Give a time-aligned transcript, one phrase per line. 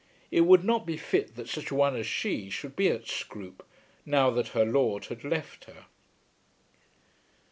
[0.31, 3.63] It would not be fit that such a one as she should be at Scroope
[4.03, 5.85] now that her lord had left her.